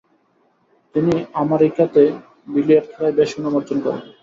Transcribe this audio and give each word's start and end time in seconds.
তিনি 0.95 1.13
আমারিকাতে 1.41 2.03
বিলিয়ার্ড 2.47 2.87
খেলায় 2.91 3.15
বেশ 3.17 3.29
সুনাম 3.33 3.53
অর্জন 3.57 3.77
করেন। 3.85 4.01